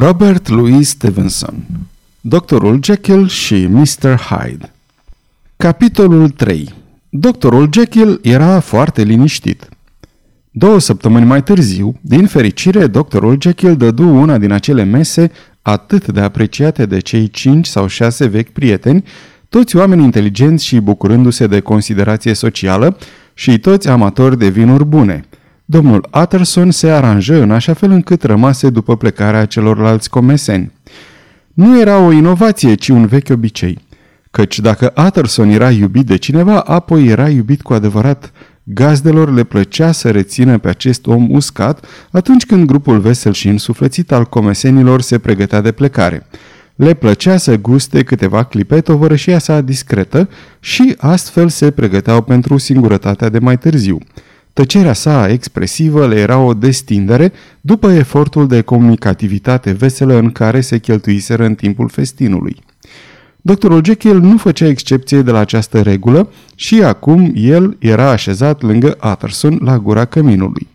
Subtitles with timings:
[0.00, 1.54] Robert Louis Stevenson
[2.20, 4.16] Doctorul Jekyll și Mr.
[4.16, 4.72] Hyde
[5.56, 6.74] Capitolul 3
[7.08, 9.68] Doctorul Jekyll era foarte liniștit.
[10.50, 15.30] Două săptămâni mai târziu, din fericire, doctorul Jekyll dădu una din acele mese
[15.62, 19.04] atât de apreciate de cei cinci sau șase vechi prieteni,
[19.48, 22.96] toți oameni inteligenți și bucurându-se de considerație socială
[23.34, 25.24] și toți amatori de vinuri bune–
[25.70, 30.72] Domnul Utterson se aranjă în așa fel încât rămase după plecarea celorlalți comeseni.
[31.54, 33.78] Nu era o inovație, ci un vechi obicei.
[34.30, 38.32] Căci dacă Utterson era iubit de cineva, apoi era iubit cu adevărat.
[38.62, 44.12] Gazdelor le plăcea să rețină pe acest om uscat atunci când grupul vesel și însuflețit
[44.12, 46.26] al comesenilor se pregătea de plecare.
[46.74, 50.28] Le plăcea să guste câteva clipe tovărășia sa discretă
[50.60, 53.98] și astfel se pregăteau pentru singurătatea de mai târziu.
[54.52, 60.78] Tăcerea sa expresivă le era o destindere după efortul de comunicativitate veselă în care se
[60.78, 62.56] cheltuiseră în timpul festinului.
[63.42, 68.96] Doctorul Jekyll nu făcea excepție de la această regulă și acum el era așezat lângă
[69.12, 70.66] Utterson la gura căminului.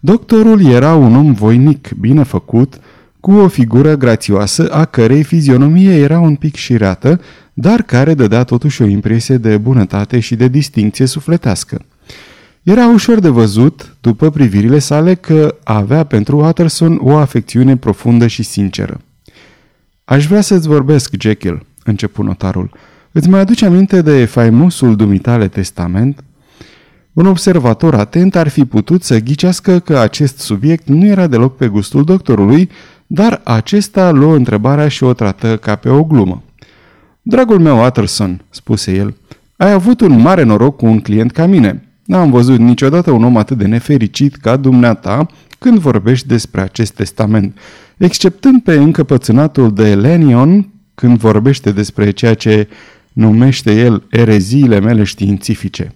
[0.00, 2.80] Doctorul era un om voinic, bine făcut,
[3.20, 7.20] cu o figură grațioasă a cărei fizionomie era un pic șireată,
[7.54, 11.82] dar care dădea totuși o impresie de bunătate și de distinție sufletească.
[12.68, 18.42] Era ușor de văzut, după privirile sale, că avea pentru Watterson o afecțiune profundă și
[18.42, 19.00] sinceră.
[20.04, 22.70] Aș vrea să-ți vorbesc, Jekyll, începu notarul.
[23.12, 26.24] Îți mai aduce aminte de faimosul dumitale testament?
[27.12, 31.68] Un observator atent ar fi putut să ghicească că acest subiect nu era deloc pe
[31.68, 32.70] gustul doctorului,
[33.06, 36.42] dar acesta luă întrebarea și o trată ca pe o glumă.
[37.22, 39.16] Dragul meu, Utterson, spuse el,
[39.56, 41.82] ai avut un mare noroc cu un client ca mine.
[42.08, 45.26] N-am văzut niciodată un om atât de nefericit ca dumneata
[45.58, 47.58] când vorbești despre acest testament,
[47.96, 52.68] exceptând pe încăpățânatul de Lenion când vorbește despre ceea ce
[53.12, 55.94] numește el ereziile mele științifice.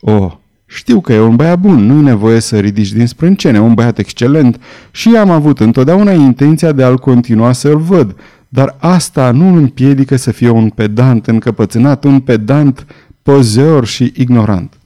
[0.00, 0.32] Oh,
[0.66, 4.60] știu că e un băiat bun, nu-i nevoie să ridici din sprâncene, un băiat excelent
[4.90, 8.16] și am avut întotdeauna intenția de a-l continua să-l văd,
[8.48, 12.86] dar asta nu îl împiedică să fie un pedant încăpățânat, un pedant
[13.22, 14.76] pozeor și ignorant.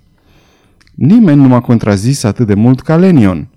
[0.96, 3.48] Nimeni nu m-a contrazis atât de mult ca Lenion.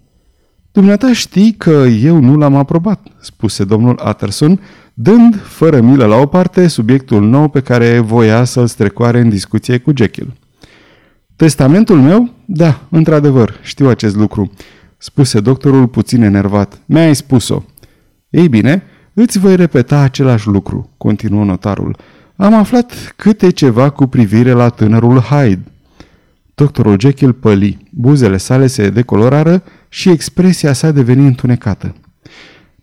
[0.71, 4.59] Dumneata știi că eu nu l-am aprobat, spuse domnul Utterson,
[4.93, 9.77] dând fără milă la o parte subiectul nou pe care voia să-l strecoare în discuție
[9.77, 10.33] cu Jekyll.
[11.35, 12.29] Testamentul meu?
[12.45, 14.51] Da, într-adevăr, știu acest lucru,
[14.97, 16.81] spuse doctorul puțin enervat.
[16.85, 17.63] Mi-ai spus-o.
[18.29, 18.83] Ei bine,
[19.13, 21.97] îți voi repeta același lucru, continuă notarul.
[22.35, 25.63] Am aflat câte ceva cu privire la tânărul Hyde.
[26.59, 31.95] Doctorul Jekyll păli, buzele sale se decolorară și expresia sa deveni întunecată.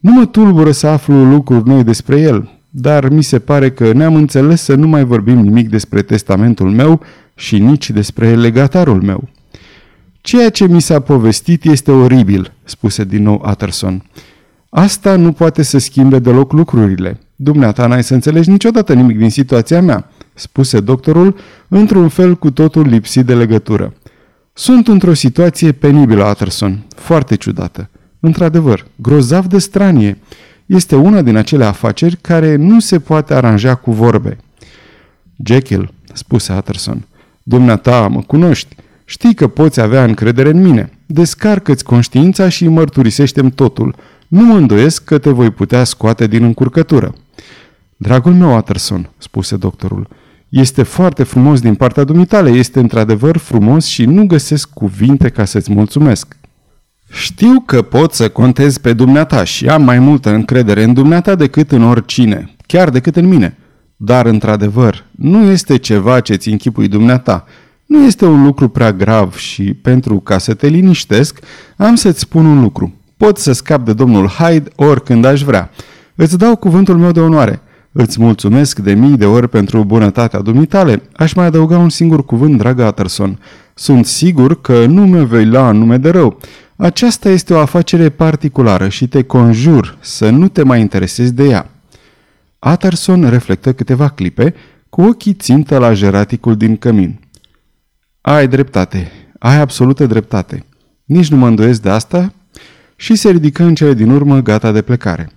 [0.01, 4.15] Nu mă tulbură să aflu lucruri noi despre el, dar mi se pare că ne-am
[4.15, 7.01] înțeles să nu mai vorbim nimic despre testamentul meu
[7.35, 9.29] și nici despre legatarul meu.
[10.21, 14.05] Ceea ce mi s-a povestit este oribil, spuse din nou Utterson.
[14.69, 17.21] Asta nu poate să schimbe deloc lucrurile.
[17.35, 21.37] Dumneata n-ai să înțelegi niciodată nimic din situația mea spuse doctorul,
[21.69, 23.95] într-un fel cu totul lipsit de legătură.
[24.53, 27.91] Sunt într-o situație penibilă, Atterson, foarte ciudată.
[28.21, 30.19] Într-adevăr, grozav de stranie.
[30.67, 34.39] Este una din acele afaceri care nu se poate aranja cu vorbe.
[35.45, 37.07] Jekyll, spuse Atterson,
[37.43, 38.77] dumneata mă cunoști.
[39.05, 40.91] Știi că poți avea încredere în mine.
[41.07, 43.95] Descarcă-ți conștiința și mărturisește-mi totul.
[44.29, 47.15] Nu mă îndoiesc că te voi putea scoate din încurcătură.
[47.97, 50.09] Dragul meu, Atterson, spuse doctorul,
[50.49, 55.73] este foarte frumos din partea dumitale, este într-adevăr frumos și nu găsesc cuvinte ca să-ți
[55.73, 56.37] mulțumesc.
[57.11, 61.73] Știu că pot să contez pe dumneata și am mai multă încredere în dumneata decât
[61.73, 63.57] în oricine, chiar decât în mine.
[63.97, 67.45] Dar, într-adevăr, nu este ceva ce-ți închipui dumneata.
[67.87, 71.39] Nu este un lucru prea grav și, pentru ca să te liniștesc,
[71.77, 72.95] am să-ți spun un lucru.
[73.17, 75.71] Pot să scap de domnul Hyde oricând aș vrea.
[76.15, 77.61] Îți dau cuvântul meu de onoare.
[77.99, 81.03] Îți mulțumesc de mii de ori pentru bunătatea dumitale.
[81.13, 83.39] Aș mai adăuga un singur cuvânt, dragă Atterson.
[83.75, 86.39] Sunt sigur că nu mă vei lua în nume de rău.
[86.77, 91.71] Aceasta este o afacere particulară și te conjur să nu te mai interesezi de ea.
[92.59, 94.55] Atterson reflectă câteva clipe,
[94.89, 97.21] cu ochii țintă la jeraticul din cămin.
[98.21, 100.65] Ai dreptate, ai absolută dreptate.
[101.05, 102.33] Nici nu mă îndoiesc de asta
[102.97, 105.31] și se ridică în cele din urmă gata de plecare.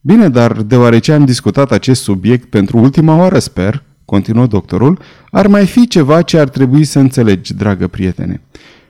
[0.00, 4.98] Bine, dar deoarece am discutat acest subiect pentru ultima oară, sper, continuă doctorul,
[5.30, 8.40] ar mai fi ceva ce ar trebui să înțelegi, dragă prietene.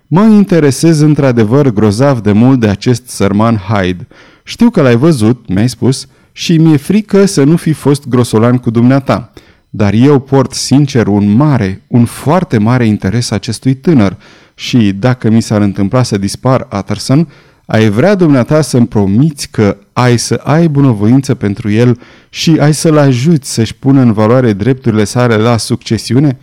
[0.07, 4.07] Mă interesez într-adevăr grozav de mult de acest sărman Hyde.
[4.45, 8.71] Știu că l-ai văzut, mi-ai spus, și mi-e frică să nu fi fost grosolan cu
[8.71, 9.33] dumneata.
[9.71, 14.17] Dar eu port sincer un mare, un foarte mare interes acestui tânăr
[14.55, 17.29] și, dacă mi s-ar întâmpla să dispar Utterson,
[17.71, 22.97] ai vrea dumneata să-mi promiți că ai să ai bunăvoință pentru el și ai să-l
[22.97, 26.39] ajuți să-și pună în valoare drepturile sale la succesiune?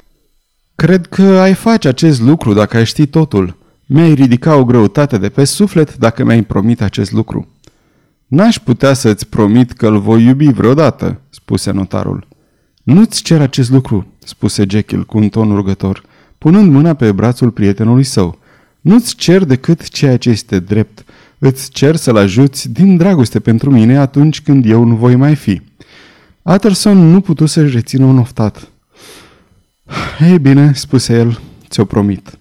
[0.75, 3.57] Cred că ai face acest lucru dacă ai ști totul.
[3.85, 7.47] Mi-ai ridica o greutate de pe suflet dacă mi-ai promit acest lucru.
[8.27, 12.27] N-aș putea să-ți promit că îl voi iubi vreodată, spuse notarul.
[12.83, 16.03] Nu-ți cer acest lucru, spuse Jekyll cu un ton rugător,
[16.37, 18.39] punând mâna pe brațul prietenului său.
[18.85, 21.03] Nu-ți cer decât ceea ce este drept.
[21.37, 25.61] Îți cer să-l ajuți din dragoste pentru mine atunci când eu nu voi mai fi.
[26.41, 28.71] Utterson nu putu să-și rețină un oftat.
[30.19, 31.39] Ei bine, spuse el,
[31.69, 32.37] ți-o promit.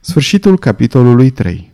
[0.00, 1.72] Sfârșitul capitolului 3